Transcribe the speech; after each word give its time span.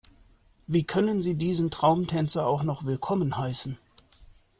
Wie 0.65 0.83
können 0.83 1.21
Sie 1.21 1.35
diesen 1.35 1.69
Traumtänzer 1.69 2.47
auch 2.47 2.63
noch 2.63 2.85
willkommen 2.85 3.37
heißen? 3.37 3.77